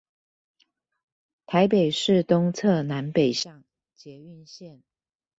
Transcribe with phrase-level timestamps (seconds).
[1.45, 3.63] 台北市東側南北向
[3.95, 4.81] 捷運線